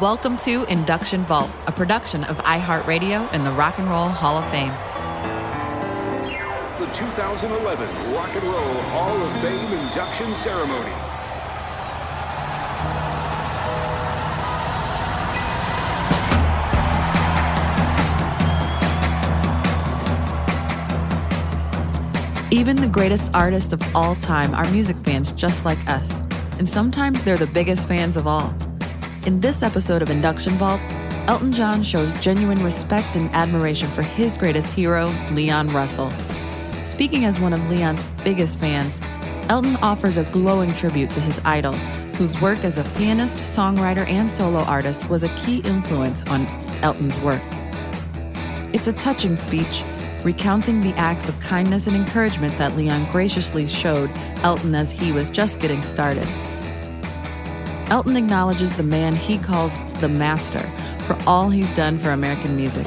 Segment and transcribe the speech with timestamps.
[0.00, 4.50] Welcome to Induction Vault, a production of iHeartRadio and the Rock and Roll Hall of
[4.50, 4.72] Fame.
[6.80, 10.92] The 2011 Rock and Roll Hall of Fame induction ceremony.
[22.50, 26.22] Even the greatest artists of all time are music fans just like us,
[26.62, 28.54] and sometimes they're the biggest fans of all.
[29.26, 30.80] In this episode of Induction Vault,
[31.26, 36.12] Elton John shows genuine respect and admiration for his greatest hero, Leon Russell.
[36.84, 39.00] Speaking as one of Leon's biggest fans,
[39.50, 41.72] Elton offers a glowing tribute to his idol,
[42.14, 46.46] whose work as a pianist, songwriter, and solo artist was a key influence on
[46.84, 47.42] Elton's work.
[48.72, 49.82] It's a touching speech,
[50.22, 54.12] recounting the acts of kindness and encouragement that Leon graciously showed
[54.44, 56.28] Elton as he was just getting started.
[57.92, 60.66] Elton acknowledges the man he calls the master
[61.06, 62.86] for all he's done for American music,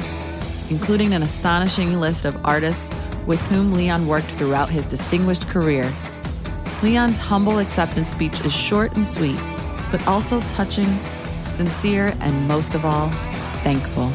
[0.72, 2.90] including an astonishing list of artists
[3.28, 5.94] with whom Leon worked throughout his distinguished career.
[6.82, 9.38] Leon's humble acceptance speech is short and sweet,
[9.92, 10.88] but also touching,
[11.52, 13.12] sincere, and most of all,
[13.62, 14.10] thankful.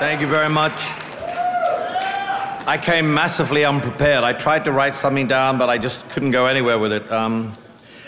[0.00, 1.03] Thank you very much.
[2.66, 4.24] I came massively unprepared.
[4.24, 7.12] I tried to write something down, but I just couldn't go anywhere with it.
[7.12, 7.52] Um,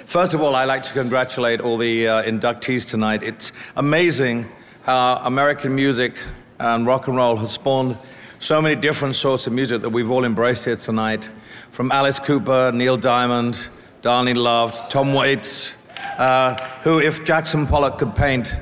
[0.07, 3.23] first of all, I'd like to congratulate all the uh, inductees tonight.
[3.23, 4.47] It's amazing
[4.85, 6.15] how American music
[6.59, 7.99] and rock and roll has spawned
[8.39, 11.31] so many different sorts of music that we've all embraced here tonight.
[11.71, 13.69] From Alice Cooper, Neil Diamond,
[14.01, 15.77] Darlene Love, Tom Waits,
[16.17, 18.55] uh, who, if Jackson Pollock could paint,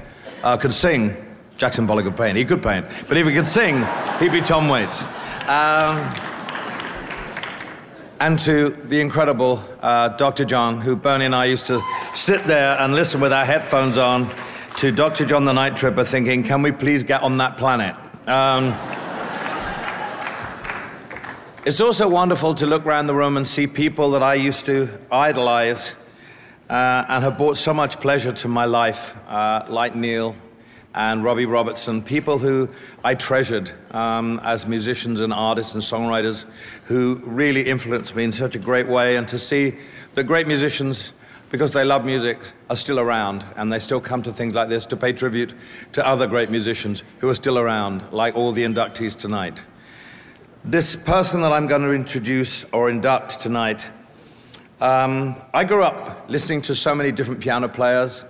[0.43, 1.17] uh, could sing,
[1.57, 2.37] Jackson Pollock could paint.
[2.37, 3.87] He could paint, but if he could sing,
[4.19, 5.07] he'd be Tom Waits.
[5.47, 6.11] Um,
[8.19, 10.47] and to the incredible uh, Dr.
[10.47, 11.83] John, who Bernie and I used to
[12.15, 14.33] sit there and listen with our headphones on
[14.79, 15.27] to Dr.
[15.27, 17.95] John the Night Tripper, thinking, can we please get on that planet?
[18.27, 18.73] Um,
[21.67, 24.89] it's also wonderful to look around the room and see people that I used to
[25.13, 25.95] idolize
[26.71, 30.37] uh, and have brought so much pleasure to my life, uh, like Neil
[30.95, 32.69] and Robbie Robertson, people who
[33.03, 36.47] I treasured um, as musicians and artists and songwriters
[36.85, 39.17] who really influenced me in such a great way.
[39.17, 39.77] And to see
[40.15, 41.13] the great musicians,
[41.51, 42.39] because they love music,
[42.71, 45.53] are still around and they still come to things like this to pay tribute
[45.93, 49.63] to other great musicians who are still around, like all the inductees tonight.
[50.65, 53.91] This person that I'm going to introduce or induct tonight,
[54.81, 58.25] um, I grew up listening to so many different piano players.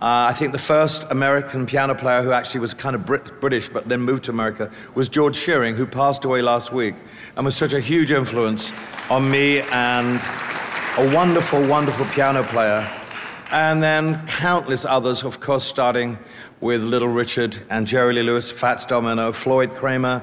[0.00, 3.68] Uh, I think the first American piano player who actually was kind of Brit- British
[3.68, 6.94] but then moved to America was George Shearing, who passed away last week
[7.36, 8.72] and was such a huge influence
[9.10, 10.18] on me and
[10.96, 12.90] a wonderful, wonderful piano player.
[13.52, 16.18] And then countless others, of course, starting
[16.62, 20.22] with Little Richard and Jerry Lee Lewis, Fats Domino, Floyd Cramer,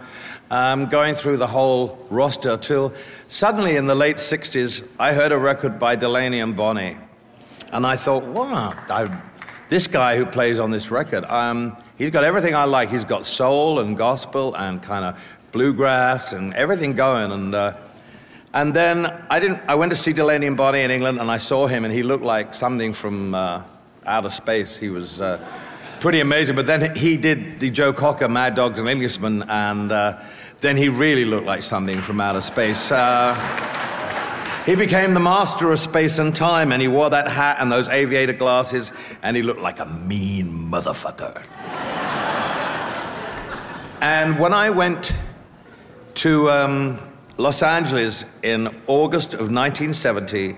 [0.50, 2.94] um, going through the whole roster till
[3.28, 6.98] suddenly in the late 60s, I heard a record by Delaney and Bonnie.
[7.72, 9.20] And I thought, wow, I,
[9.70, 12.90] this guy who plays on this record, um, he's got everything I like.
[12.90, 15.22] He's got soul and gospel and kind of
[15.52, 17.32] bluegrass and everything going.
[17.32, 17.78] And, uh,
[18.54, 21.38] and then I, didn't, I went to see Delaney and Bonnie in England and I
[21.38, 23.64] saw him and he looked like something from uh,
[24.06, 24.78] outer space.
[24.78, 25.46] He was uh,
[26.00, 26.56] pretty amazing.
[26.56, 30.24] But then he did the Joe Cocker Mad Dogs and Englishmen and uh,
[30.62, 32.92] then he really looked like something from outer space.
[34.68, 37.88] He became the master of space and time, and he wore that hat and those
[37.88, 38.92] aviator glasses,
[39.24, 41.42] and he looked like a mean motherfucker.
[44.02, 45.14] and when I went
[46.16, 47.00] to um,
[47.38, 50.58] Los Angeles in August of 1970,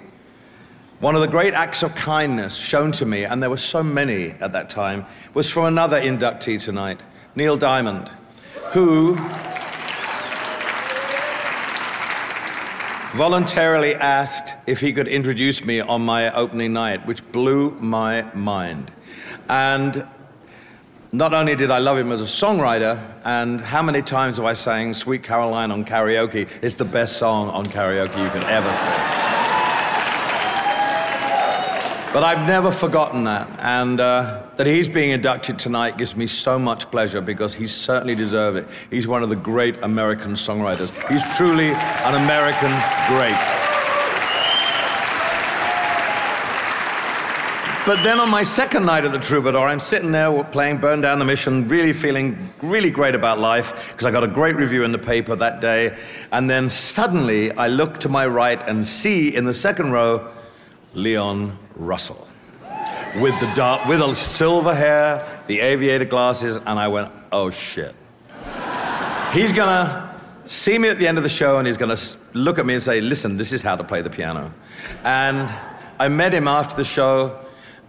[1.01, 4.31] one of the great acts of kindness shown to me, and there were so many
[4.31, 5.05] at that time,
[5.35, 6.99] was from another inductee tonight,
[7.35, 8.09] Neil Diamond,
[8.71, 9.15] who
[13.13, 18.91] voluntarily asked if he could introduce me on my opening night, which blew my mind.
[19.47, 20.05] And
[21.11, 24.53] not only did I love him as a songwriter, and how many times have I
[24.53, 26.47] sang Sweet Caroline on karaoke?
[26.61, 29.28] It's the best song on karaoke you can ever sing.
[32.11, 33.47] But I've never forgotten that.
[33.59, 38.15] And uh, that he's being inducted tonight gives me so much pleasure because he certainly
[38.15, 38.67] deserved it.
[38.89, 40.89] He's one of the great American songwriters.
[41.07, 42.71] He's truly an American
[43.07, 43.37] great.
[47.85, 51.19] But then on my second night at the Troubadour, I'm sitting there playing Burn Down
[51.19, 54.91] the Mission, really feeling really great about life because I got a great review in
[54.91, 55.95] the paper that day.
[56.31, 60.31] And then suddenly I look to my right and see in the second row
[60.95, 62.27] Leon Russell
[63.15, 67.95] with the dark, with the silver hair, the aviator glasses, and I went, oh shit.
[69.33, 70.15] he's gonna
[70.45, 71.97] see me at the end of the show and he's gonna
[72.33, 74.53] look at me and say, listen, this is how to play the piano.
[75.03, 75.53] And
[75.99, 77.39] I met him after the show,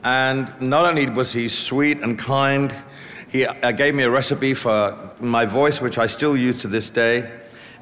[0.02, 2.74] and not only was he sweet and kind,
[3.28, 6.90] he uh, gave me a recipe for my voice, which I still use to this
[6.90, 7.39] day.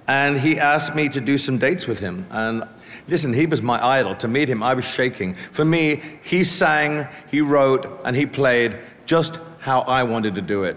[0.09, 2.27] And he asked me to do some dates with him.
[2.31, 2.65] And
[3.09, 4.15] Listen, he was my idol.
[4.17, 5.35] To meet him, I was shaking.
[5.51, 8.77] For me, he sang, he wrote, and he played
[9.07, 10.77] just how I wanted to do it.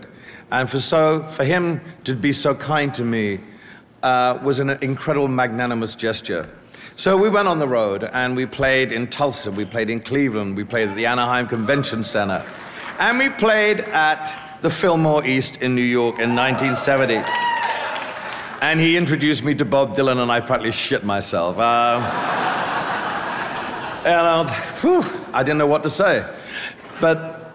[0.50, 3.42] And for so, for him to be so kind to me
[4.02, 6.50] uh, was an incredible, magnanimous gesture.
[6.96, 10.56] So we went on the road and we played in Tulsa, we played in Cleveland,
[10.56, 12.46] we played at the Anaheim Convention Center,
[13.00, 17.51] and we played at the Fillmore East in New York in 1970
[18.62, 21.58] and he introduced me to Bob Dylan, and I practically shit myself.
[21.58, 22.00] Uh,
[24.06, 24.48] and uh,
[24.82, 25.04] whew,
[25.34, 26.24] I didn't know what to say.
[27.00, 27.52] But,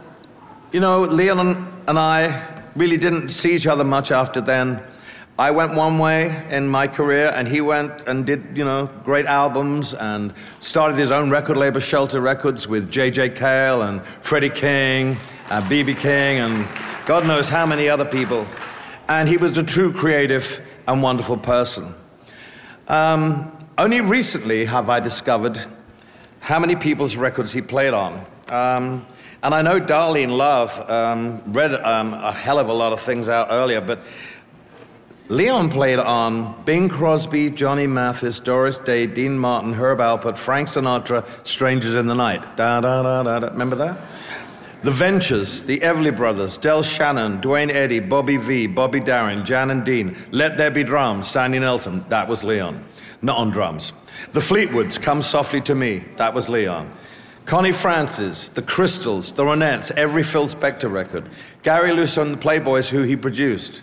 [0.73, 4.85] you know, Leon and I really didn't see each other much after then.
[5.39, 9.27] I went one way in my career, and he went and did, you know, great
[9.27, 13.31] albums and started his own record label, Shelter Records, with J.J.
[13.31, 15.17] Cale and Freddie King
[15.51, 15.95] and B.B.
[15.95, 16.69] King and
[17.05, 18.45] God knows how many other people.
[19.09, 21.95] And he was a true creative and wonderful person.
[22.89, 25.59] Um, only recently have I discovered
[26.41, 28.25] how many people's records he played on.
[28.49, 29.07] Um,
[29.43, 33.29] and I know Darlene Love um, read um, a hell of a lot of things
[33.29, 34.01] out earlier, but
[35.29, 41.25] Leon played on Bing Crosby, Johnny Mathis, Doris Day, Dean Martin, Herb Alpert, Frank Sinatra,
[41.45, 42.57] Strangers in the Night.
[42.57, 43.49] Da, da, da, da, da.
[43.49, 43.99] Remember that?
[44.87, 49.85] The Ventures, the Everly Brothers, Del Shannon, Duane Eddy, Bobby Vee, Bobby Darin, Jan and
[49.85, 52.85] Dean, Let There Be Drums, Sandy Nelson, that was Leon.
[53.21, 53.93] Not on drums.
[54.31, 56.89] The Fleetwoods, Come Softly to Me, that was Leon.
[57.47, 61.29] Connie Francis, The Crystals, The Ronettes, every Phil Spector record.
[61.65, 63.83] Gary Lewis and the Playboys, who he produced.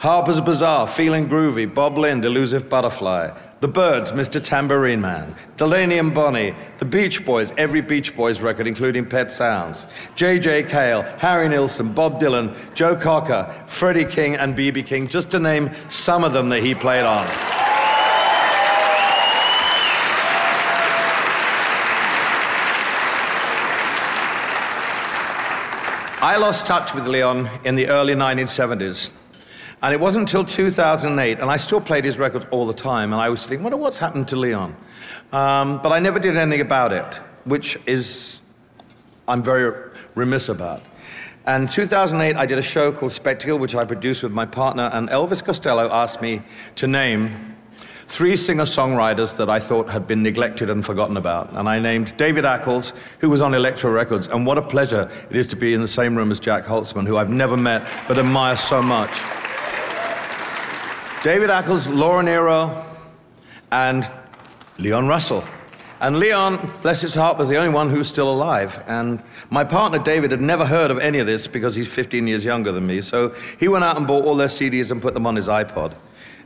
[0.00, 3.30] Harpers Bizarre, Feeling Groovy, Bob Lind, Elusive Butterfly.
[3.60, 4.42] The Byrds, Mr.
[4.42, 9.86] Tambourine Man, Delaney and Bonnie, The Beach Boys, every Beach Boys record, including Pet Sounds,
[10.16, 10.64] J.J.
[10.64, 14.82] Cale, Harry Nilsson, Bob Dylan, Joe Cocker, Freddie King, and B.B.
[14.82, 17.24] King, just to name some of them that he played on.
[26.20, 29.10] I lost touch with Leon in the early 1970s.
[29.84, 33.20] And it wasn't until 2008, and I still played his records all the time, and
[33.20, 34.74] I was thinking, wonder what's happened to Leon.
[35.30, 38.40] Um, but I never did anything about it, which is,
[39.28, 40.80] I'm very remiss about.
[41.44, 45.10] And 2008, I did a show called Spectacle, which I produced with my partner, and
[45.10, 46.40] Elvis Costello asked me
[46.76, 47.54] to name
[48.08, 51.52] three singer songwriters that I thought had been neglected and forgotten about.
[51.52, 54.28] And I named David Ackles, who was on Elektra Records.
[54.28, 57.06] And what a pleasure it is to be in the same room as Jac Holzman,
[57.06, 59.10] who I've never met but admire so much.
[61.24, 62.84] David Ackles, Laura Nyro,
[63.72, 64.06] and
[64.76, 65.42] Leon Russell.
[66.02, 68.84] And Leon, bless his heart, was the only one who was still alive.
[68.86, 72.44] And my partner David had never heard of any of this because he's 15 years
[72.44, 73.00] younger than me.
[73.00, 75.94] So he went out and bought all their CDs and put them on his iPod.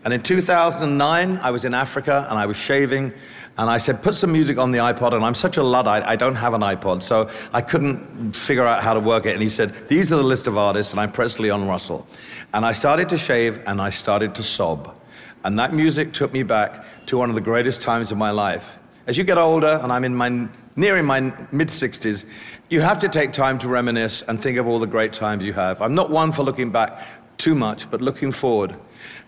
[0.04, 3.12] And in 2009, I was in Africa and I was shaving.
[3.58, 5.14] And I said, put some music on the iPod.
[5.14, 7.02] And I'm such a Luddite, I don't have an iPod.
[7.02, 9.32] So I couldn't figure out how to work it.
[9.34, 10.92] And he said, these are the list of artists.
[10.92, 12.06] And I pressed Leon Russell.
[12.54, 14.96] And I started to shave and I started to sob.
[15.44, 18.78] And that music took me back to one of the greatest times of my life.
[19.08, 22.26] As you get older, and I'm in my nearing my mid 60s,
[22.70, 25.52] you have to take time to reminisce and think of all the great times you
[25.52, 25.82] have.
[25.82, 27.00] I'm not one for looking back
[27.38, 28.76] too much, but looking forward.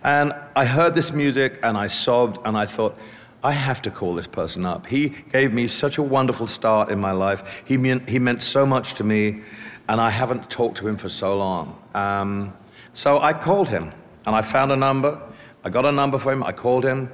[0.05, 2.97] And I heard this music and I sobbed and I thought,
[3.43, 4.87] I have to call this person up.
[4.87, 7.63] He gave me such a wonderful start in my life.
[7.65, 9.41] He meant, he meant so much to me,
[9.89, 11.83] and I haven't talked to him for so long.
[11.95, 12.53] Um,
[12.93, 13.93] so I called him
[14.27, 15.21] and I found a number
[15.63, 16.43] I got a number for him.
[16.43, 17.11] I called him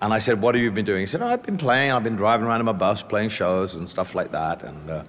[0.00, 1.00] and I said, What have you been doing?
[1.00, 1.90] He said, oh, I've been playing.
[1.90, 4.62] I've been driving around in my bus playing shows and stuff like that.
[4.62, 5.04] And, uh,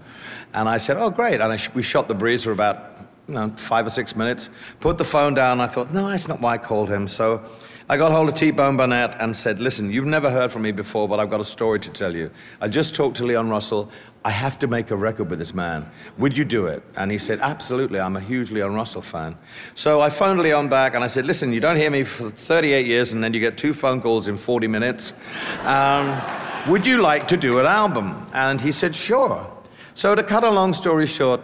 [0.54, 1.40] and I said, Oh, great.
[1.40, 2.98] And sh- we shot the breeze for about
[3.28, 4.50] you know, five or six minutes.
[4.80, 5.62] Put the phone down.
[5.62, 7.08] I thought, No, that's not why I called him.
[7.08, 7.44] So
[7.92, 10.72] I got hold of T Bone Burnett and said, Listen, you've never heard from me
[10.72, 12.30] before, but I've got a story to tell you.
[12.62, 13.90] I just talked to Leon Russell.
[14.24, 15.90] I have to make a record with this man.
[16.20, 16.84] Would you do it?
[16.96, 18.00] And he said, Absolutely.
[18.00, 19.36] I'm a huge Leon Russell fan.
[19.74, 22.86] So I phoned Leon back and I said, Listen, you don't hear me for 38
[22.86, 25.14] years and then you get two phone calls in 40 minutes.
[25.64, 26.16] Um,
[26.68, 28.28] would you like to do an album?
[28.34, 29.52] And he said, Sure.
[29.96, 31.42] So to cut a long story short,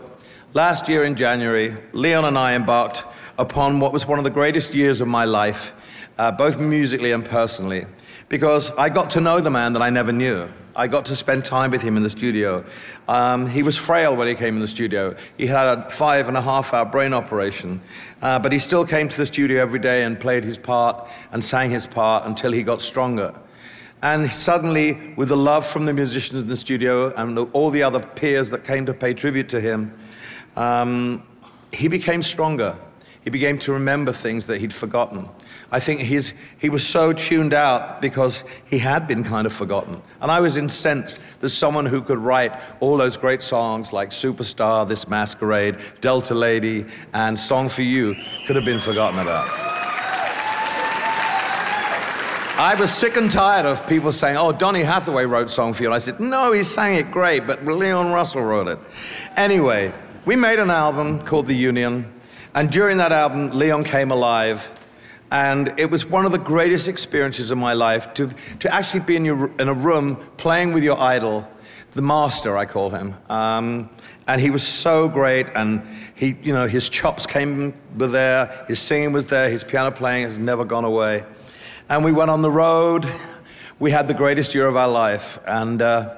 [0.54, 3.04] last year in January, Leon and I embarked
[3.40, 5.74] upon what was one of the greatest years of my life,
[6.18, 7.86] uh, both musically and personally,
[8.30, 10.50] because I got to know the man that I never knew.
[10.78, 12.66] I got to spend time with him in the studio.
[13.08, 15.16] Um, he was frail when he came in the studio.
[15.38, 17.80] He had a five and a half hour brain operation,
[18.22, 21.42] uh, but he still came to the studio every day and played his part and
[21.42, 23.34] sang his part until he got stronger.
[24.02, 27.82] And suddenly, with the love from the musicians in the studio and the, all the
[27.82, 29.98] other peers that came to pay tribute to him,
[30.58, 31.24] um,
[31.72, 32.78] he became stronger.
[33.24, 35.28] He began to remember things that he'd forgotten.
[35.72, 40.02] I think he's, he was so tuned out because he had been kind of forgotten.
[40.22, 44.88] And I was incensed that someone who could write all those great songs like Superstar,
[44.88, 49.50] This Masquerade, Delta Lady, and Song for You could have been forgotten about.
[52.58, 55.90] I was sick and tired of people saying, oh, Donny Hathaway wrote Song for You.
[55.90, 58.80] And I said, no, he sang it great, but Leon Russell wrote it.
[59.36, 59.92] Anyway,
[60.24, 62.10] we made an album called The Union.
[62.54, 64.72] And during that album, Leon came alive
[65.32, 68.30] and it was one of the greatest experiences of my life to,
[68.60, 71.48] to actually be in, your, in a room playing with your idol,
[71.94, 73.16] the master, I call him.
[73.30, 73.90] Um,
[74.28, 75.82] and he was so great, and
[76.16, 80.24] he, you know, his chops came were there, his singing was there, his piano playing
[80.24, 81.24] has never gone away.
[81.90, 83.08] And we went on the road.
[83.78, 85.38] We had the greatest year of our life.
[85.46, 86.16] And uh,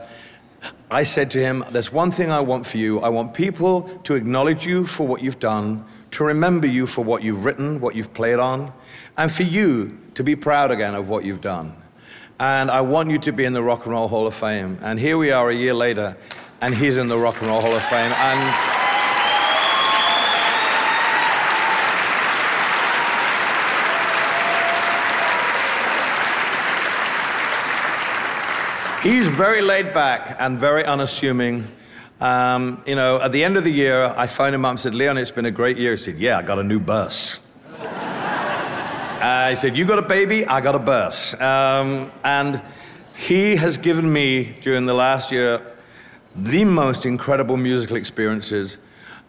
[0.90, 3.02] I said to him, There's one thing I want for you.
[3.02, 7.24] I want people to acknowledge you for what you've done, to remember you for what
[7.24, 8.72] you've written, what you've played on,
[9.18, 11.76] and for you to be proud again of what you've done.
[12.40, 14.78] And I want you to be in the Rock and Roll Hall of Fame.
[14.82, 16.16] And here we are a year later,
[16.62, 18.12] and he's in the Rock and Roll Hall of Fame.
[18.12, 18.78] And
[29.08, 31.66] He's very laid back and very unassuming.
[32.20, 34.94] Um, you know, at the end of the year, I phoned him up and said,
[34.94, 35.92] Leon, it's been a great year.
[35.92, 37.40] He said, Yeah, I got a new bus.
[39.20, 40.46] I said, You got a baby?
[40.46, 41.40] I got a bus.
[41.42, 42.62] Um, and
[43.16, 45.62] he has given me, during the last year,
[46.36, 48.78] the most incredible musical experiences.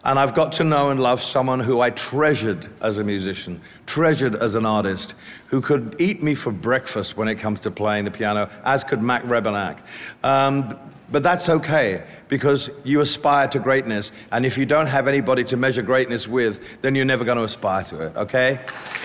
[0.03, 4.35] And I've got to know and love someone who I treasured as a musician, treasured
[4.35, 5.15] as an artist,
[5.47, 9.01] who could eat me for breakfast when it comes to playing the piano, as could
[9.01, 9.79] Mac Rebennack.
[10.23, 10.79] Um,
[11.11, 14.11] but that's okay because you aspire to greatness.
[14.31, 17.43] And if you don't have anybody to measure greatness with, then you're never going to
[17.43, 18.59] aspire to it, okay?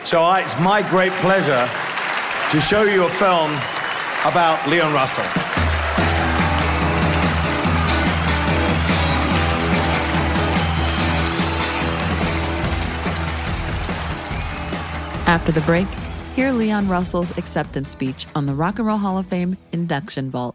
[0.05, 1.69] So I, it's my great pleasure
[2.51, 3.51] to show you a film
[4.25, 5.25] about Leon Russell.
[15.27, 15.89] After the break,
[16.37, 20.55] hear Leon Russell's acceptance speech on the Rock and Roll Hall of Fame induction vault.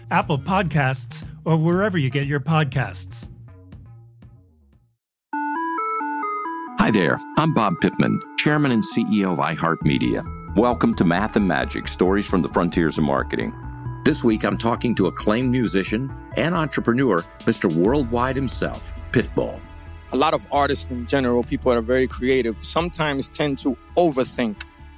[0.11, 3.29] Apple Podcasts, or wherever you get your podcasts.
[6.79, 10.57] Hi there, I'm Bob Pittman, Chairman and CEO of iHeartMedia.
[10.57, 13.55] Welcome to Math and Magic Stories from the Frontiers of Marketing.
[14.03, 17.73] This week, I'm talking to acclaimed musician and entrepreneur, Mr.
[17.73, 19.61] Worldwide himself, Pitbull.
[20.11, 24.63] A lot of artists in general, people that are very creative, sometimes tend to overthink.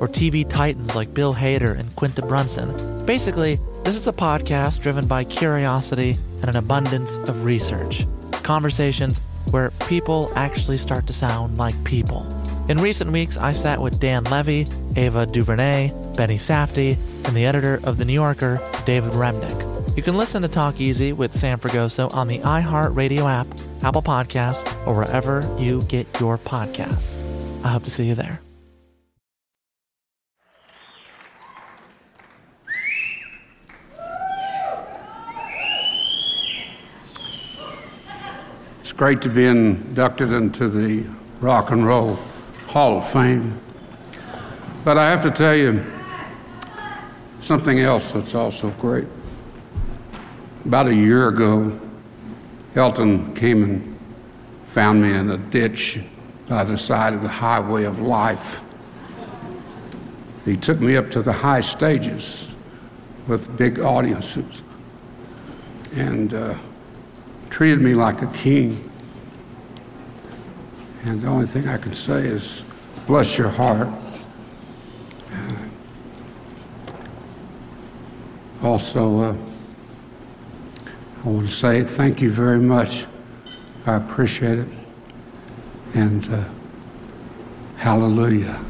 [0.00, 3.04] or TV titans like Bill Hader and Quinta Brunson.
[3.06, 8.06] Basically, this is a podcast driven by curiosity and an abundance of research.
[8.42, 12.26] Conversations where people actually start to sound like people.
[12.68, 17.80] In recent weeks, I sat with Dan Levy, Ava DuVernay, Benny Safdie, and the editor
[17.84, 19.96] of The New Yorker, David Remnick.
[19.96, 23.46] You can listen to Talk Easy with Sam Fragoso on the iHeartRadio app,
[23.82, 27.16] Apple Podcasts, or wherever you get your podcasts.
[27.64, 28.45] I hope to see you there.
[38.86, 41.04] It's great to be inducted into the
[41.40, 42.16] Rock and Roll
[42.68, 43.60] Hall of Fame.
[44.84, 45.84] But I have to tell you
[47.40, 49.08] something else that's also great.
[50.66, 51.76] About a year ago,
[52.76, 53.98] Elton came and
[54.66, 55.98] found me in a ditch
[56.48, 58.60] by the side of the highway of life.
[60.44, 62.54] He took me up to the high stages
[63.26, 64.62] with big audiences
[65.96, 66.54] and uh,
[67.56, 68.92] treated me like a king.
[71.04, 72.62] And the only thing I can say is,
[73.06, 73.88] bless your heart.
[78.62, 79.36] Also, uh,
[81.24, 83.06] I want to say thank you very much.
[83.86, 84.68] I appreciate it.
[85.94, 86.44] And uh,
[87.78, 88.62] hallelujah.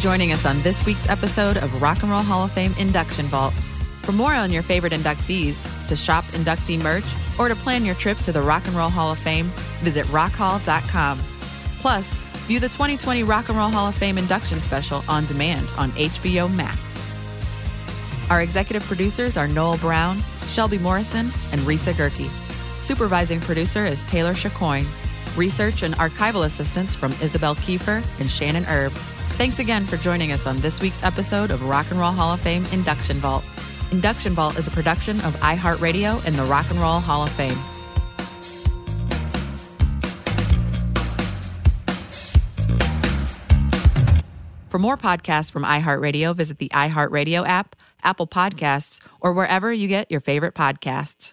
[0.00, 3.52] Joining us on this week's episode of Rock and Roll Hall of Fame Induction Vault.
[4.00, 5.58] For more on your favorite inductees,
[5.88, 7.04] to shop inductee merch,
[7.38, 11.20] or to plan your trip to the Rock and Roll Hall of Fame, visit rockhall.com.
[11.80, 12.14] Plus,
[12.46, 16.50] view the 2020 Rock and Roll Hall of Fame induction special on demand on HBO
[16.50, 16.80] Max.
[18.30, 22.30] Our executive producers are Noel Brown, Shelby Morrison, and Risa Gerke.
[22.80, 24.86] Supervising producer is Taylor Chicoine.
[25.36, 28.94] Research and archival assistance from Isabel Kiefer and Shannon Erb.
[29.40, 32.40] Thanks again for joining us on this week's episode of Rock and Roll Hall of
[32.40, 33.42] Fame Induction Vault.
[33.90, 37.56] Induction Vault is a production of iHeartRadio and the Rock and Roll Hall of Fame.
[44.68, 50.10] For more podcasts from iHeartRadio, visit the iHeartRadio app, Apple Podcasts, or wherever you get
[50.10, 51.32] your favorite podcasts.